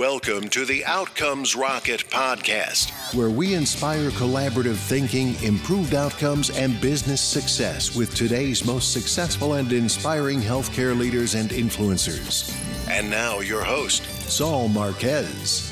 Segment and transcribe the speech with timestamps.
[0.00, 7.20] Welcome to the Outcomes Rocket podcast, where we inspire collaborative thinking, improved outcomes, and business
[7.20, 12.50] success with today's most successful and inspiring healthcare leaders and influencers.
[12.88, 15.70] And now, your host, Saul Marquez.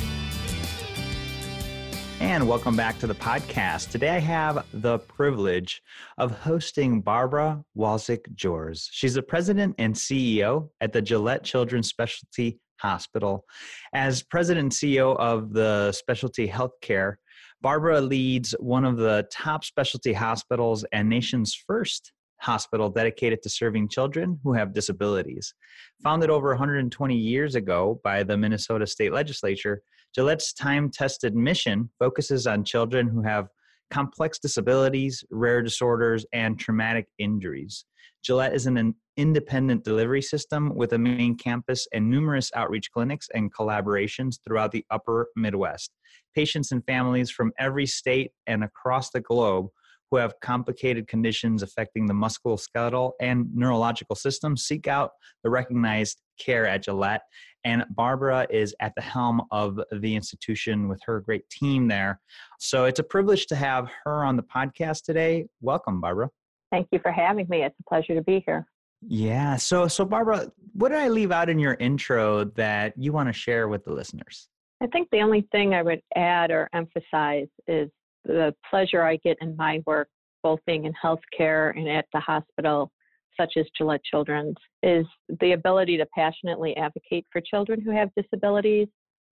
[2.21, 3.93] And welcome back to the podcast.
[3.93, 5.81] Today I have the privilege
[6.19, 8.91] of hosting Barbara Walczyk Joers.
[8.93, 13.45] She's the president and CEO at the Gillette Children's Specialty Hospital.
[13.93, 17.15] As president and CEO of the Specialty Healthcare,
[17.61, 23.89] Barbara leads one of the top specialty hospitals and nation's first hospital dedicated to serving
[23.89, 25.55] children who have disabilities.
[26.03, 29.83] Founded over 120 years ago by the Minnesota State Legislature,
[30.15, 33.49] Gillette's time tested mission focuses on children who have
[33.91, 37.85] complex disabilities, rare disorders, and traumatic injuries.
[38.23, 43.53] Gillette is an independent delivery system with a main campus and numerous outreach clinics and
[43.53, 45.91] collaborations throughout the upper Midwest.
[46.35, 49.69] Patients and families from every state and across the globe
[50.11, 55.11] who have complicated conditions affecting the musculoskeletal and neurological system seek out
[55.45, 57.23] the recognized care at Gillette.
[57.65, 62.21] And Barbara is at the helm of the institution with her great team there.
[62.59, 65.47] So it's a privilege to have her on the podcast today.
[65.61, 66.31] Welcome, Barbara.
[66.71, 67.65] Thank you for having me.
[67.65, 68.67] It's a pleasure to be here.
[69.01, 69.57] Yeah.
[69.57, 73.33] So, so Barbara, what did I leave out in your intro that you want to
[73.33, 74.49] share with the listeners?
[74.81, 77.91] I think the only thing I would add or emphasize is
[78.25, 80.09] the pleasure I get in my work,
[80.43, 82.91] both being in healthcare and at the hospital,
[83.39, 85.07] such as Gillette Children's, is
[85.41, 88.89] the ability to passionately advocate for children who have disabilities.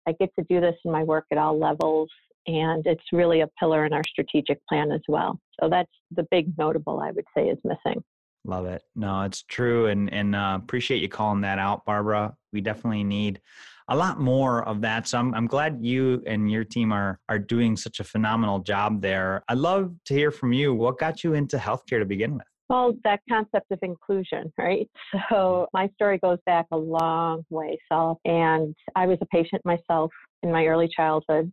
[0.08, 2.10] I get to do this in my work at all levels,
[2.48, 5.40] and it's really a pillar in our strategic plan as well.
[5.60, 8.04] So that's the big notable I would say is missing.
[8.50, 8.82] Love it.
[8.96, 12.36] No, it's true, and and uh, appreciate you calling that out, Barbara.
[12.52, 13.42] We definitely need
[13.90, 15.08] a lot more of that.
[15.08, 19.04] So I'm, I'm glad you and your team are are doing such a phenomenal job
[19.04, 19.44] there.
[19.50, 20.74] I'd love to hear from you.
[20.74, 22.48] What got you into healthcare to begin with?
[22.70, 24.90] Well, that concept of inclusion, right?
[25.30, 28.20] So my story goes back a long way, Saul.
[28.26, 31.52] And I was a patient myself in my early childhood.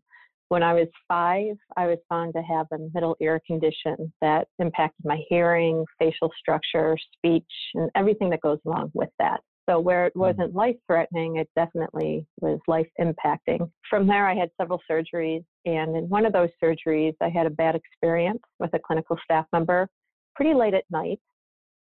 [0.48, 5.04] When I was five, I was found to have a middle ear condition that impacted
[5.04, 9.40] my hearing, facial structure, speech, and everything that goes along with that.
[9.68, 10.20] So where it mm.
[10.20, 13.70] wasn't life threatening, it definitely was life impacting.
[13.90, 15.44] From there, I had several surgeries.
[15.64, 19.46] And in one of those surgeries, I had a bad experience with a clinical staff
[19.52, 19.88] member
[20.34, 21.18] pretty late at night.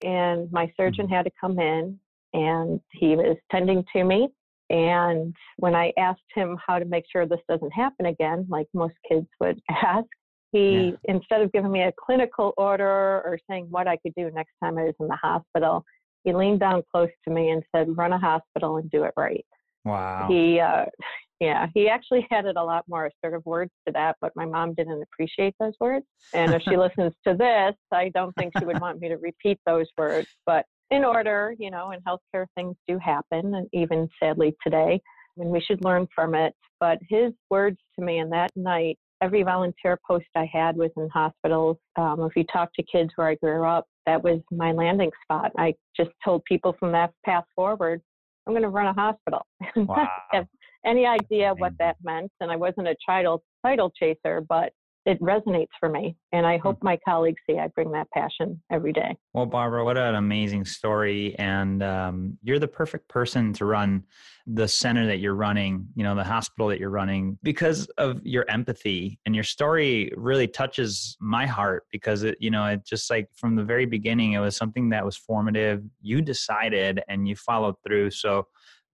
[0.03, 1.11] And my surgeon mm.
[1.11, 1.99] had to come in
[2.33, 4.29] and he was tending to me.
[4.69, 8.95] And when I asked him how to make sure this doesn't happen again, like most
[9.07, 10.07] kids would ask,
[10.51, 11.13] he, yeah.
[11.15, 14.77] instead of giving me a clinical order or saying what I could do next time
[14.77, 15.83] I was in the hospital,
[16.23, 19.45] he leaned down close to me and said, "Run a hospital and do it right."
[19.83, 20.27] Wow.
[20.29, 20.85] He, uh,
[21.39, 24.73] yeah, he actually added a lot more sort of words to that, but my mom
[24.73, 26.05] didn't appreciate those words.
[26.33, 29.59] And if she listens to this, I don't think she would want me to repeat
[29.65, 30.27] those words.
[30.45, 35.01] But in order, you know, in healthcare, things do happen, and even sadly today,
[35.37, 36.53] and we should learn from it.
[36.79, 41.09] But his words to me in that night every volunteer post I had was in
[41.09, 41.77] hospitals.
[41.95, 45.51] Um, if you talk to kids where I grew up, that was my landing spot.
[45.57, 48.01] I just told people from that path forward,
[48.45, 49.45] I'm going to run a hospital.
[49.75, 50.07] Wow.
[50.31, 50.47] have
[50.85, 52.31] any idea what that meant.
[52.39, 54.71] And I wasn't a title title chaser, but
[55.05, 56.17] it resonates for me.
[56.31, 56.85] And I hope hmm.
[56.85, 59.15] my colleagues see I bring that passion every day.
[59.33, 61.35] Well, Barbara, what an amazing story.
[61.37, 64.03] And um, you're the perfect person to run
[64.47, 68.49] the center that you're running, you know, the hospital that you're running because of your
[68.49, 69.19] empathy.
[69.25, 73.55] And your story really touches my heart because it, you know, it just like from
[73.55, 75.83] the very beginning, it was something that was formative.
[76.01, 78.11] You decided and you followed through.
[78.11, 78.47] So,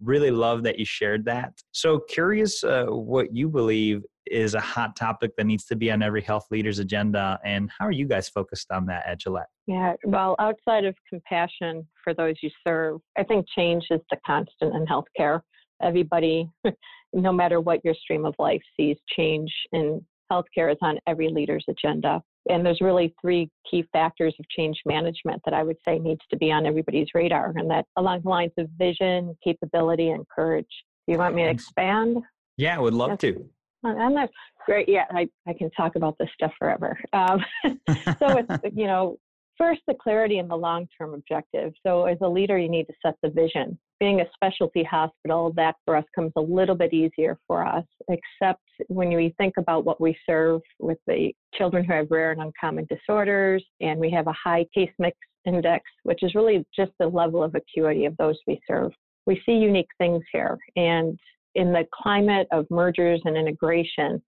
[0.03, 1.53] really love that you shared that.
[1.73, 6.01] So, curious uh, what you believe is a hot topic that needs to be on
[6.01, 9.47] every health leader's agenda, and how are you guys focused on that at Gillette?
[9.67, 14.75] Yeah, well, outside of compassion for those you serve, I think change is the constant
[14.75, 15.41] in healthcare.
[15.81, 16.49] Everybody,
[17.13, 21.65] no matter what your stream of life, sees change in healthcare is on every leader's
[21.67, 22.21] agenda.
[22.49, 26.37] And there's really three key factors of change management that I would say needs to
[26.37, 30.65] be on everybody's radar, and that along the lines of vision, capability, and courage.
[31.07, 32.17] Do you want me to expand?
[32.57, 33.45] Yeah, I would love to.
[33.83, 34.29] I'm not
[34.65, 34.87] great.
[34.87, 36.99] Yeah, I, I can talk about this stuff forever.
[37.13, 39.17] Um, so it's, you know,
[39.57, 41.73] first the clarity and the long-term objective.
[41.85, 43.77] So as a leader, you need to set the vision.
[43.99, 48.63] Being a specialty hospital, that for us comes a little bit easier for us, except
[48.87, 52.87] when we think about what we serve with the children who have rare and uncommon
[52.89, 57.43] disorders, and we have a high case mix index, which is really just the level
[57.43, 58.91] of acuity of those we serve.
[59.27, 61.19] We see unique things here, and
[61.55, 64.21] in the climate of mergers and integration,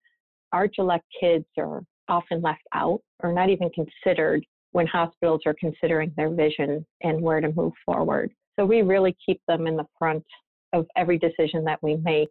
[0.51, 6.11] our Gillette kids are often left out or not even considered when hospitals are considering
[6.17, 8.31] their vision and where to move forward.
[8.57, 10.25] So we really keep them in the front
[10.73, 12.29] of every decision that we make,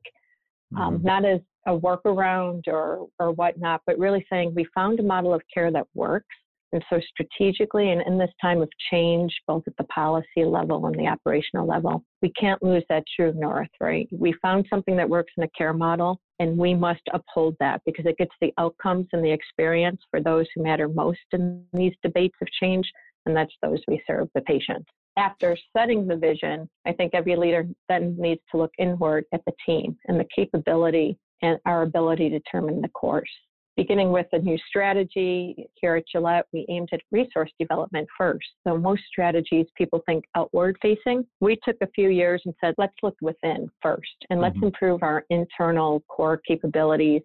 [0.77, 1.07] um, mm-hmm.
[1.07, 5.43] not as a workaround or, or whatnot, but really saying we found a model of
[5.53, 6.35] care that works.
[6.73, 10.95] And so, strategically, and in this time of change, both at the policy level and
[10.95, 14.09] the operational level, we can't lose that true north, right?
[14.11, 18.07] We found something that works in a care model, and we must uphold that because
[18.07, 22.37] it gets the outcomes and the experience for those who matter most in these debates
[22.41, 22.91] of change,
[23.27, 24.87] and that's those we serve, the patients
[25.17, 29.53] after setting the vision, I think every leader then needs to look inward at the
[29.67, 33.29] team and the capability and our ability to determine the course.
[33.77, 38.47] Beginning with a new strategy here at Gillette, we aimed at resource development first.
[38.67, 41.25] So, most strategies people think outward facing.
[41.41, 44.67] We took a few years and said, let's look within first and let's mm-hmm.
[44.67, 47.23] improve our internal core capabilities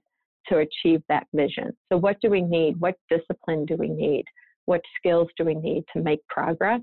[0.47, 1.75] to achieve that vision.
[1.91, 2.79] So, what do we need?
[2.79, 4.23] What discipline do we need?
[4.65, 6.81] What skills do we need to make progress?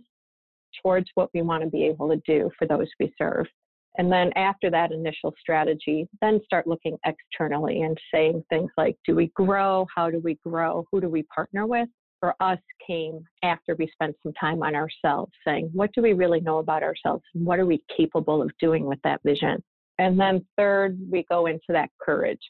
[0.82, 3.46] towards what we want to be able to do for those we serve.
[3.96, 9.14] And then after that initial strategy, then start looking externally and saying things like, do
[9.14, 9.86] we grow?
[9.94, 10.84] How do we grow?
[10.90, 11.88] Who do we partner with?
[12.20, 16.40] For us came after we spent some time on ourselves saying, what do we really
[16.40, 17.22] know about ourselves?
[17.34, 19.62] And what are we capable of doing with that vision?
[19.98, 22.40] And then third, we go into that courage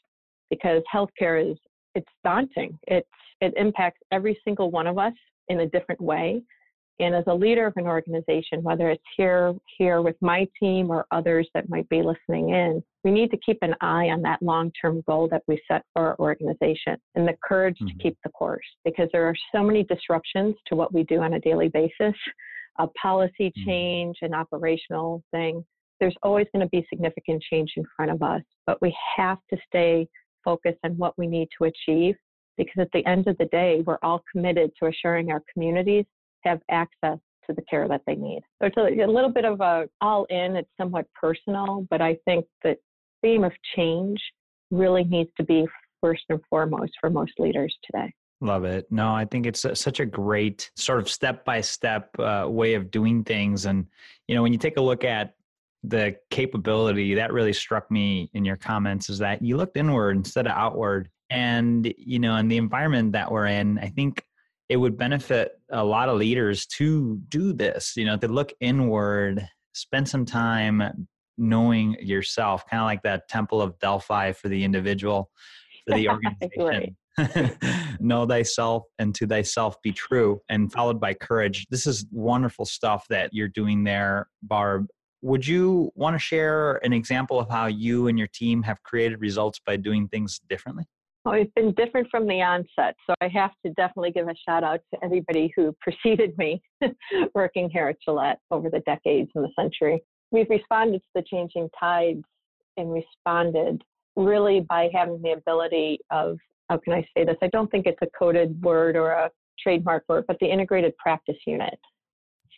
[0.49, 1.57] because healthcare is,
[1.93, 2.79] it's daunting.
[2.87, 3.07] It's,
[3.41, 5.13] it impacts every single one of us
[5.49, 6.41] in a different way.
[6.99, 11.05] And as a leader of an organization, whether it's here, here with my team or
[11.11, 15.03] others that might be listening in, we need to keep an eye on that long-term
[15.05, 17.97] goal that we set for our organization and the courage mm-hmm.
[17.97, 21.33] to keep the course because there are so many disruptions to what we do on
[21.33, 22.15] a daily basis,
[22.79, 23.65] a policy mm-hmm.
[23.65, 25.65] change, an operational thing.
[25.99, 29.57] There's always going to be significant change in front of us, but we have to
[29.67, 30.07] stay
[30.45, 32.15] focused on what we need to achieve
[32.57, 36.05] because at the end of the day, we're all committed to assuring our communities
[36.45, 38.41] have access to the care that they need.
[38.61, 42.17] So it's a, a little bit of a all in, it's somewhat personal, but I
[42.25, 42.75] think the
[43.21, 44.19] theme of change
[44.71, 45.65] really needs to be
[46.01, 48.11] first and foremost for most leaders today.
[48.41, 48.85] Love it.
[48.91, 52.91] No, I think it's a, such a great sort of step by step way of
[52.91, 53.65] doing things.
[53.65, 53.85] And,
[54.27, 55.35] you know, when you take a look at
[55.83, 60.47] the capability that really struck me in your comments is that you looked inward instead
[60.47, 61.09] of outward.
[61.29, 64.23] And, you know, in the environment that we're in, I think
[64.69, 69.47] it would benefit a lot of leaders to do this you know to look inward
[69.73, 71.07] spend some time
[71.37, 75.29] knowing yourself kind of like that temple of delphi for the individual
[75.87, 76.95] for the organization.
[78.01, 81.65] Know thyself and to thyself be true and followed by courage.
[81.69, 84.87] This is wonderful stuff that you're doing there barb.
[85.21, 89.21] Would you want to share an example of how you and your team have created
[89.21, 90.83] results by doing things differently
[91.25, 92.95] well, it's been different from the onset.
[93.07, 96.61] So I have to definitely give a shout out to everybody who preceded me
[97.35, 100.03] working here at Gillette over the decades and the century.
[100.31, 102.23] We've responded to the changing tides
[102.77, 103.81] and responded
[104.15, 106.37] really by having the ability of,
[106.69, 107.37] how can I say this?
[107.41, 111.37] I don't think it's a coded word or a trademark word, but the integrated practice
[111.47, 111.79] unit.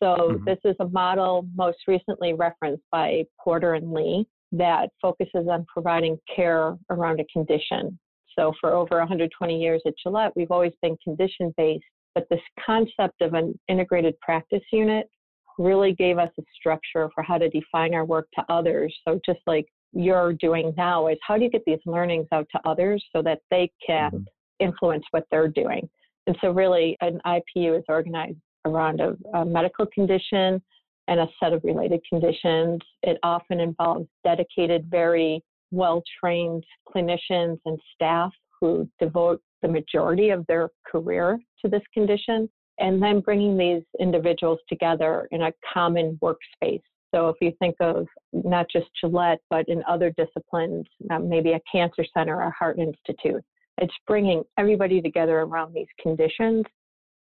[0.01, 0.45] So mm-hmm.
[0.45, 6.19] this is a model most recently referenced by Porter and Lee that focuses on providing
[6.33, 7.97] care around a condition
[8.37, 13.21] so for over 120 years at Gillette, we've always been condition based, but this concept
[13.21, 15.09] of an integrated practice unit
[15.57, 18.95] really gave us a structure for how to define our work to others.
[19.07, 22.61] So just like you're doing now is how do you get these learnings out to
[22.65, 24.23] others so that they can mm-hmm.
[24.59, 25.89] influence what they're doing?
[26.27, 30.61] And so really an IPU is organized around a, a medical condition
[31.07, 32.81] and a set of related conditions.
[33.01, 40.45] It often involves dedicated, very well trained clinicians and staff who devote the majority of
[40.47, 46.81] their career to this condition, and then bringing these individuals together in a common workspace.
[47.13, 51.61] So, if you think of not just Gillette, but in other disciplines, um, maybe a
[51.71, 53.43] cancer center or heart institute,
[53.77, 56.65] it's bringing everybody together around these conditions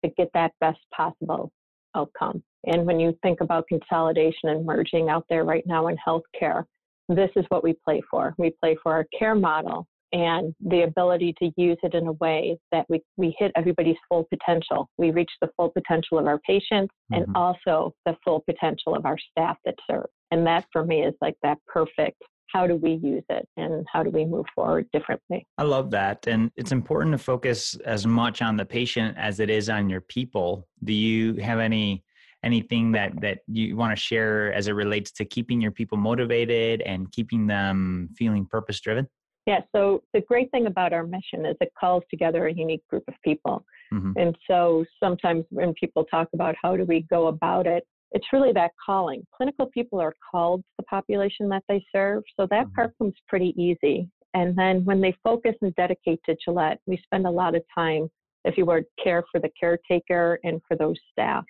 [0.04, 1.52] to get that best possible
[1.94, 2.42] outcome.
[2.64, 6.64] And when you think about consolidation and merging out there right now in healthcare,
[7.08, 8.34] this is what we play for.
[8.38, 12.58] We play for our care model and the ability to use it in a way
[12.72, 14.88] that we, we hit everybody's full potential.
[14.98, 17.14] We reach the full potential of our patients mm-hmm.
[17.14, 20.06] and also the full potential of our staff that serve.
[20.30, 22.22] And that for me is like that perfect
[22.52, 25.46] how do we use it and how do we move forward differently?
[25.58, 26.26] I love that.
[26.26, 30.00] And it's important to focus as much on the patient as it is on your
[30.00, 30.66] people.
[30.84, 32.04] Do you have any
[32.46, 36.80] anything that that you want to share as it relates to keeping your people motivated
[36.82, 39.06] and keeping them feeling purpose driven?
[39.46, 43.04] Yeah, so the great thing about our mission is it calls together a unique group
[43.06, 43.64] of people.
[43.94, 44.12] Mm-hmm.
[44.16, 48.52] And so sometimes when people talk about how do we go about it, it's really
[48.52, 49.24] that calling.
[49.36, 52.74] Clinical people are called to the population that they serve, so that mm-hmm.
[52.74, 54.08] part comes pretty easy.
[54.34, 58.10] And then when they focus and dedicate to Gillette, we spend a lot of time,
[58.44, 61.44] if you would, care for the caretaker and for those staff.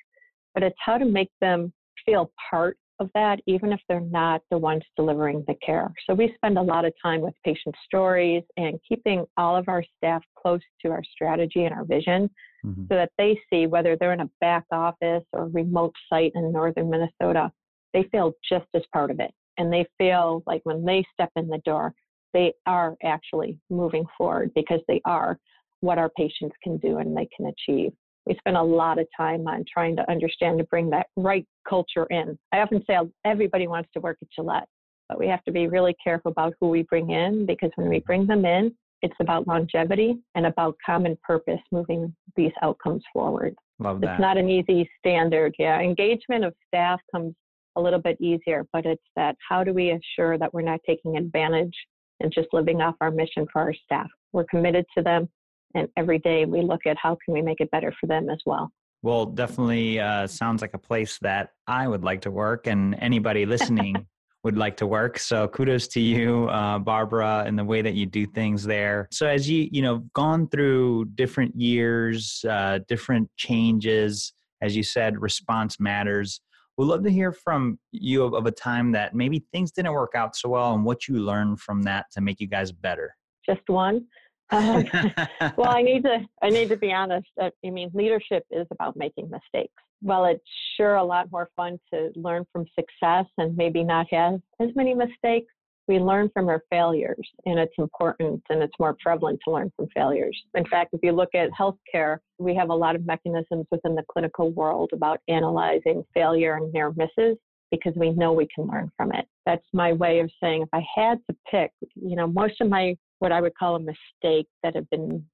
[0.57, 1.73] But it's how to make them
[2.07, 5.93] feel part of that, even if they're not the ones delivering the care.
[6.07, 9.85] So we spend a lot of time with patient stories and keeping all of our
[9.99, 12.31] staff close to our strategy and our vision
[12.65, 12.85] mm-hmm.
[12.85, 16.89] so that they see whether they're in a back office or remote site in northern
[16.89, 17.53] Minnesota,
[17.93, 19.33] they feel just as part of it.
[19.59, 21.93] And they feel like when they step in the door,
[22.33, 25.39] they are actually moving forward because they are
[25.81, 27.93] what our patients can do and they can achieve
[28.27, 32.07] we spend a lot of time on trying to understand to bring that right culture
[32.11, 32.39] in.
[32.53, 34.69] I often say oh, everybody wants to work at Gillette,
[35.09, 38.01] but we have to be really careful about who we bring in because when we
[38.01, 43.55] bring them in, it's about longevity and about common purpose moving these outcomes forward.
[43.79, 44.13] Love that.
[44.13, 45.55] It's not an easy standard.
[45.59, 45.81] Yeah.
[45.81, 47.35] Engagement of staff comes
[47.77, 51.17] a little bit easier, but it's that how do we assure that we're not taking
[51.17, 51.75] advantage
[52.21, 54.09] and just living off our mission for our staff?
[54.33, 55.29] We're committed to them
[55.77, 58.41] and every day we look at how can we make it better for them as
[58.47, 58.73] well.
[59.03, 63.47] Well definitely uh, sounds like a place that i would like to work and anybody
[63.47, 63.95] listening
[64.45, 65.19] would like to work.
[65.19, 69.09] So kudos to you uh, barbara and the way that you do things there.
[69.11, 75.21] So as you you know gone through different years uh, different changes as you said
[75.21, 76.41] response matters.
[76.79, 80.13] We'd love to hear from you of, of a time that maybe things didn't work
[80.15, 83.15] out so well and what you learned from that to make you guys better.
[83.47, 84.07] Just one
[84.51, 84.85] um,
[85.57, 87.29] well, I need to I need to be honest.
[87.41, 89.75] I mean, leadership is about making mistakes.
[90.03, 90.45] Well, it's
[90.77, 94.95] sure a lot more fun to learn from success and maybe not have as many
[94.95, 95.53] mistakes.
[95.89, 99.87] We learn from our failures, and it's important and it's more prevalent to learn from
[99.95, 100.37] failures.
[100.55, 104.03] In fact, if you look at healthcare, we have a lot of mechanisms within the
[104.11, 107.37] clinical world about analyzing failure and near misses
[107.71, 109.27] because we know we can learn from it.
[109.45, 112.97] That's my way of saying if I had to pick, you know, most of my
[113.19, 115.25] what I would call a mistake that have been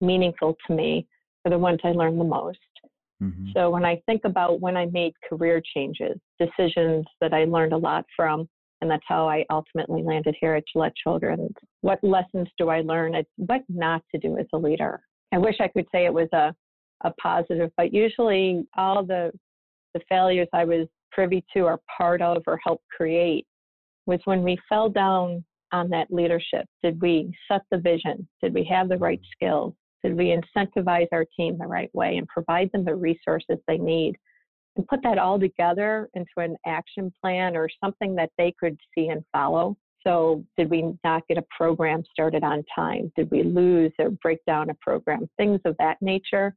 [0.00, 1.06] meaningful to me
[1.44, 2.58] are the ones I learned the most.
[3.22, 3.50] Mm-hmm.
[3.54, 7.76] So when I think about when I made career changes, decisions that I learned a
[7.76, 8.48] lot from,
[8.80, 11.54] and that's how I ultimately landed here at Gillette Children's.
[11.80, 13.14] What lessons do I learn?
[13.36, 15.00] What not to do as a leader.
[15.32, 16.54] I wish I could say it was a,
[17.02, 19.32] a positive, but usually all the
[19.94, 23.46] the failures I was privy to or part of or helped create
[24.06, 26.66] was when we fell down on that leadership?
[26.82, 28.26] Did we set the vision?
[28.40, 29.74] Did we have the right skills?
[30.04, 34.14] Did we incentivize our team the right way and provide them the resources they need?
[34.76, 39.08] And put that all together into an action plan or something that they could see
[39.08, 39.76] and follow.
[40.06, 43.10] So, did we not get a program started on time?
[43.16, 45.28] Did we lose or break down a program?
[45.38, 46.54] Things of that nature.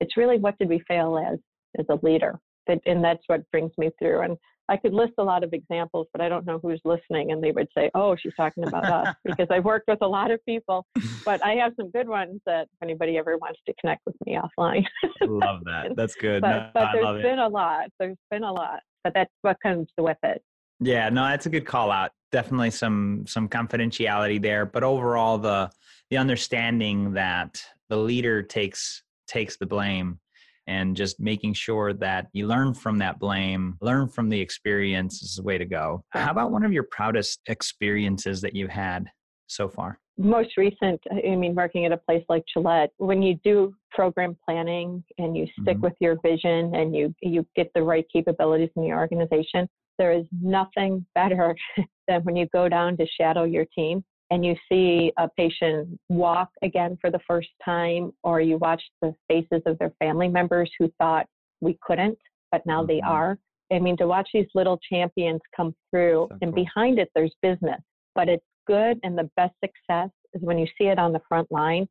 [0.00, 1.38] It's really what did we fail as
[1.78, 2.40] as a leader?
[2.68, 4.22] And that's what brings me through.
[4.22, 4.36] And
[4.68, 7.52] I could list a lot of examples, but I don't know who's listening, and they
[7.52, 10.84] would say, "Oh, she's talking about us," because I've worked with a lot of people.
[11.24, 14.36] But I have some good ones that if anybody ever wants to connect with me
[14.36, 14.84] offline.
[15.22, 15.94] love that.
[15.94, 16.42] That's good.
[16.42, 17.44] But, no, but there's been it.
[17.44, 17.88] a lot.
[18.00, 20.42] There's been a lot, but that's what comes with it.
[20.80, 22.10] Yeah, no, that's a good call out.
[22.32, 25.70] Definitely some some confidentiality there, but overall the
[26.10, 30.18] the understanding that the leader takes takes the blame
[30.66, 35.36] and just making sure that you learn from that blame, learn from the experience is
[35.36, 36.04] the way to go.
[36.10, 39.06] How about one of your proudest experiences that you've had
[39.46, 39.98] so far?
[40.18, 45.04] Most recent, I mean, working at a place like Gillette, when you do program planning
[45.18, 45.82] and you stick mm-hmm.
[45.82, 49.68] with your vision and you you get the right capabilities in your organization,
[49.98, 51.54] there is nothing better
[52.08, 56.50] than when you go down to shadow your team and you see a patient walk
[56.62, 60.90] again for the first time, or you watch the faces of their family members who
[60.98, 61.26] thought
[61.60, 62.18] we couldn't,
[62.50, 62.88] but now mm-hmm.
[62.88, 63.38] they are.
[63.72, 66.64] I mean, to watch these little champions come through, so and cool.
[66.64, 67.80] behind it, there's business,
[68.14, 68.98] but it's good.
[69.02, 71.88] And the best success is when you see it on the front line,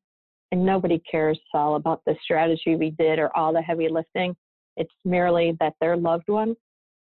[0.51, 4.36] and nobody cares all about the strategy we did or all the heavy lifting.
[4.77, 6.56] It's merely that their loved one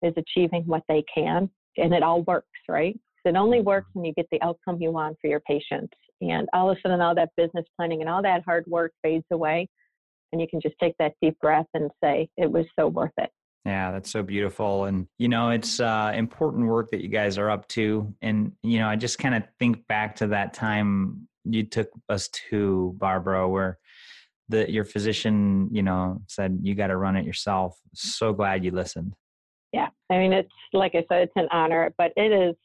[0.01, 2.99] is achieving what they can, and it all works, right?
[3.29, 5.93] It only works when you get the outcome you want for your patients.
[6.21, 9.25] And all of a sudden, all that business planning and all that hard work fades
[9.31, 9.69] away.
[10.31, 13.29] And you can just take that deep breath and say, it was so worth it.
[13.65, 14.85] Yeah, that's so beautiful.
[14.85, 18.13] And, you know, it's uh, important work that you guys are up to.
[18.21, 22.29] And, you know, I just kind of think back to that time you took us
[22.49, 23.77] to, Barbara, where
[24.49, 27.77] the, your physician, you know, said you got to run it yourself.
[27.93, 29.13] So glad you listened.
[29.71, 29.89] Yeah.
[30.09, 32.55] I mean, it's like I said, it's an honor, but it is,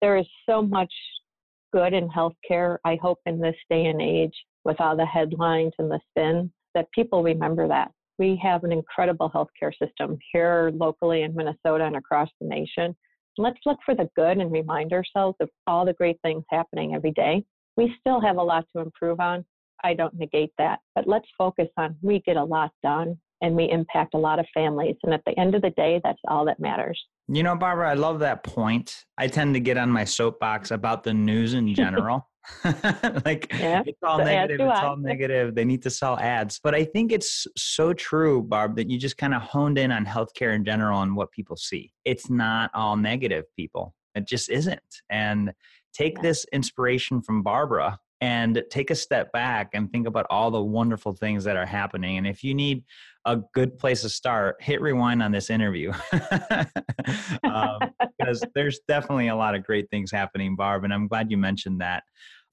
[0.00, 0.92] there is so much
[1.72, 2.78] good in healthcare.
[2.84, 4.34] I hope in this day and age
[4.64, 7.90] with all the headlines and the spin that people remember that.
[8.18, 12.96] We have an incredible healthcare system here locally in Minnesota and across the nation.
[13.38, 17.12] Let's look for the good and remind ourselves of all the great things happening every
[17.12, 17.44] day.
[17.76, 19.44] We still have a lot to improve on.
[19.84, 23.70] I don't negate that, but let's focus on we get a lot done and we
[23.70, 24.96] impact a lot of families.
[25.02, 26.98] And at the end of the day, that's all that matters.
[27.28, 29.04] You know, Barbara, I love that point.
[29.18, 32.28] I tend to get on my soapbox about the news in general.
[33.24, 35.56] like yeah, it's all negative, it's all negative.
[35.56, 36.60] They need to sell ads.
[36.62, 40.06] But I think it's so true, Barb, that you just kind of honed in on
[40.06, 41.92] healthcare in general and what people see.
[42.04, 43.94] It's not all negative, people.
[44.14, 45.02] It just isn't.
[45.10, 45.52] And
[45.92, 46.22] take yeah.
[46.22, 51.12] this inspiration from Barbara and take a step back and think about all the wonderful
[51.12, 52.16] things that are happening.
[52.16, 52.84] And if you need
[53.26, 55.92] a good place to start, hit rewind on this interview
[57.44, 57.78] um,
[58.18, 60.84] because there's definitely a lot of great things happening, Barb.
[60.84, 62.04] And I'm glad you mentioned that.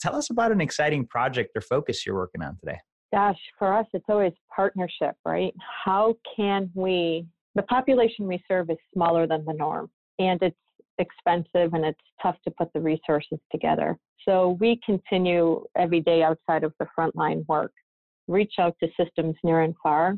[0.01, 2.79] Tell us about an exciting project or focus you're working on today.
[3.13, 5.53] Gosh, for us, it's always partnership, right?
[5.85, 10.57] How can we, the population we serve is smaller than the norm, and it's
[10.99, 13.97] expensive and it's tough to put the resources together.
[14.27, 17.71] So we continue every day outside of the frontline work,
[18.27, 20.17] reach out to systems near and far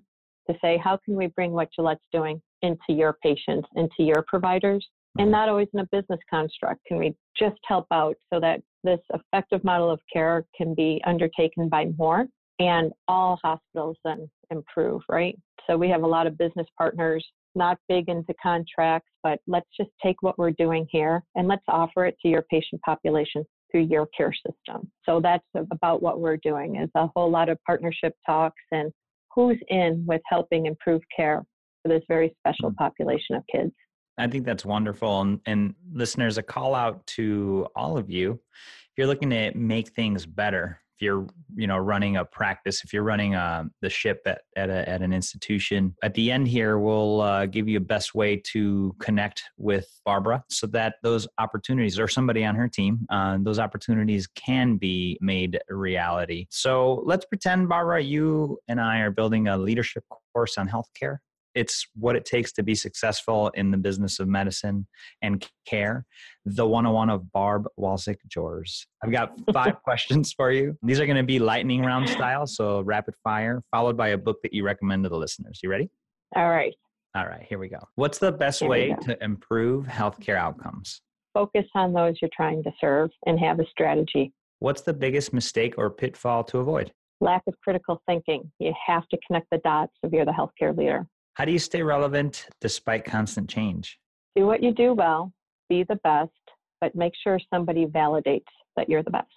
[0.50, 4.86] to say, how can we bring what Gillette's doing into your patients, into your providers,
[5.18, 5.32] and mm-hmm.
[5.32, 6.82] not always in a business construct?
[6.86, 11.68] Can we just help out so that this effective model of care can be undertaken
[11.68, 12.28] by more
[12.60, 15.38] and all hospitals then improve, right?
[15.68, 19.90] So we have a lot of business partners not big into contracts, but let's just
[20.04, 24.08] take what we're doing here and let's offer it to your patient population through your
[24.18, 24.92] care system.
[25.08, 28.92] So that's about what we're doing is a whole lot of partnership talks and
[29.34, 31.44] who's in with helping improve care
[31.84, 32.76] for this very special mm.
[32.78, 33.72] population of kids.
[34.18, 35.22] I think that's wonderful.
[35.22, 38.40] And, and listeners, a call out to all of you.
[38.54, 42.94] If you're looking to make things better, if you're you know running a practice if
[42.94, 46.80] you're running uh, the ship at, at, a, at, an institution at the end here
[46.80, 52.00] we'll uh, give you a best way to connect with barbara so that those opportunities
[52.00, 56.48] or somebody on her team uh, those opportunities can be made reality.
[56.50, 61.18] So let's pretend barbara you and i are building a leadership course on healthcare
[61.56, 64.88] it's what it takes to be successful in the business of medicine
[65.22, 66.06] and care.
[66.46, 68.86] The 101 of Barb Walczyk Joers.
[69.04, 70.78] I've got five questions for you.
[70.84, 74.38] These are going to be lightning round style, so rapid fire, followed by a book
[74.44, 75.60] that you recommend to the listeners.
[75.64, 75.90] You ready?
[76.36, 76.74] All right.
[77.16, 77.80] All right, here we go.
[77.96, 81.02] What's the best here way to improve healthcare outcomes?
[81.34, 84.34] Focus on those you're trying to serve and have a strategy.
[84.60, 86.92] What's the biggest mistake or pitfall to avoid?
[87.22, 88.52] Lack of critical thinking.
[88.60, 91.08] You have to connect the dots if you're the healthcare leader.
[91.36, 94.00] How do you stay relevant despite constant change?
[94.38, 95.34] Do what you do well,
[95.68, 96.32] be the best,
[96.80, 98.46] but make sure somebody validates
[98.78, 99.28] that you're the best.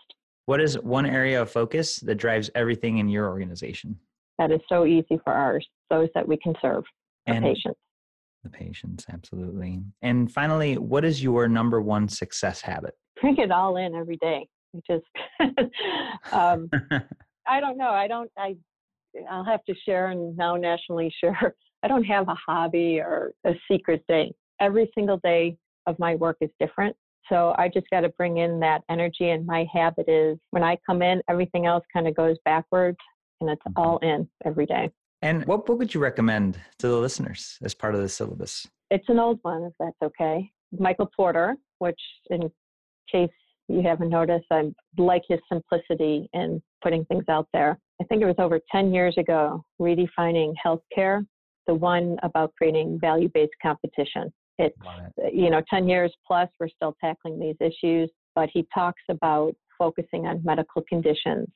[0.46, 3.98] What is one area of focus that drives everything in your organization?
[4.38, 6.84] That is so easy for ours, those that we can serve,
[7.26, 7.80] the and patients.
[8.44, 9.80] The patients, absolutely.
[10.00, 12.94] And finally, what is your number one success habit?
[13.20, 14.46] Bring it all in every day.
[14.88, 15.04] Just,
[16.32, 16.70] um,
[17.48, 17.90] I don't know.
[17.90, 18.30] I don't.
[18.38, 18.54] I
[19.28, 23.52] I'll have to share and now nationally share I don't have a hobby or a
[23.70, 24.32] secret day.
[24.60, 26.96] Every single day of my work is different.
[27.28, 29.30] So I just got to bring in that energy.
[29.30, 32.96] And my habit is when I come in, everything else kind of goes backwards
[33.40, 33.80] and it's mm-hmm.
[33.80, 34.90] all in every day.
[35.22, 38.66] And what book would you recommend to the listeners as part of the syllabus?
[38.90, 40.50] It's an old one, if that's okay.
[40.78, 42.50] Michael Porter, which, in
[43.10, 43.30] case
[43.68, 47.78] you haven't noticed, I like his simplicity in putting things out there.
[48.00, 51.26] I think it was over 10 years ago, redefining healthcare
[51.68, 54.32] the one about creating value-based competition.
[54.58, 54.76] It's,
[55.16, 55.24] it.
[55.24, 59.54] Uh, you know, 10 years plus, we're still tackling these issues, but he talks about
[59.78, 61.46] focusing on medical conditions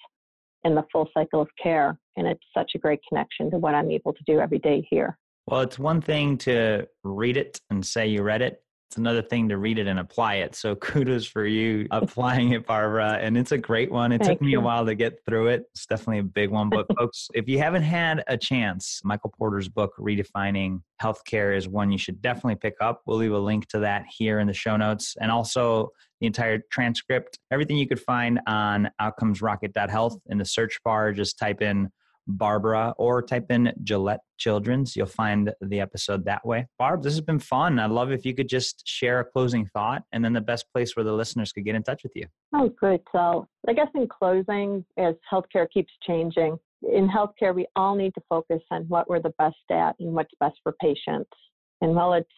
[0.63, 1.99] in the full cycle of care.
[2.17, 5.19] And it's such a great connection to what I'm able to do every day here.
[5.49, 9.49] Well, it's one thing to read it and say you read it it's another thing
[9.49, 10.55] to read it and apply it.
[10.55, 13.19] So kudos for you applying it, Barbara.
[13.23, 14.13] And it's a great one.
[14.13, 14.59] It Thank took me you.
[14.59, 15.65] a while to get through it.
[15.75, 16.69] It's definitely a big one.
[16.69, 21.91] But folks, if you haven't had a chance, Michael Porter's book, Redefining Healthcare, is one
[21.91, 23.01] you should definitely pick up.
[23.07, 25.17] We'll leave a link to that here in the show notes.
[25.19, 25.89] And also
[26.21, 31.13] the entire transcript, everything you could find on outcomesrocket.health in the search bar.
[31.13, 31.89] Just type in
[32.27, 34.97] Barbara or type in Gillette Children's.
[34.97, 36.67] You'll find the episode that way.
[36.79, 37.79] Barb, this has been fun.
[37.79, 40.97] I'd love if you could just share a closing thought and then the best place
[40.97, 42.27] where the listeners could get in touch with you.
[42.55, 43.01] Oh, good.
[43.13, 48.23] So, I guess in closing, as healthcare keeps changing, in healthcare, we all need to
[48.29, 51.31] focus on what we're the best at and what's best for patients.
[51.81, 52.29] And while it's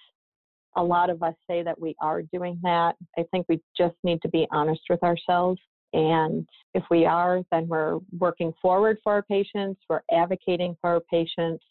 [0.76, 4.20] a lot of us say that we are doing that, I think we just need
[4.22, 5.60] to be honest with ourselves.
[5.94, 11.00] And if we are, then we're working forward for our patients, we're advocating for our
[11.00, 11.64] patients,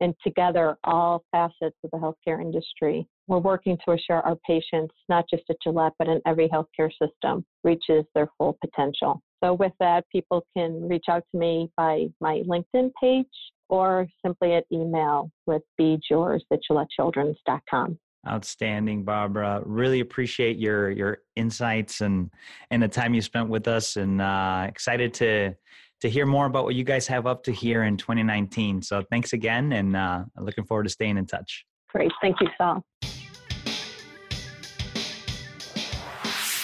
[0.00, 3.06] and together, all facets of the healthcare industry.
[3.26, 7.44] We're working to assure our patients, not just at Gillette, but in every healthcare system,
[7.64, 9.20] reaches their full potential.
[9.42, 13.26] So, with that, people can reach out to me by my LinkedIn page
[13.68, 17.98] or simply at email with bjoers at gillettechildrens.com.
[18.26, 19.62] Outstanding, Barbara.
[19.64, 22.30] Really appreciate your your insights and
[22.70, 25.54] and the time you spent with us, and uh, excited to
[26.00, 28.82] to hear more about what you guys have up to here in 2019.
[28.82, 31.64] So thanks again, and uh, looking forward to staying in touch.
[31.88, 32.84] Great, thank you, Saul.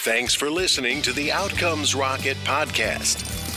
[0.03, 3.30] Thanks for listening to the Outcomes Rocket podcast.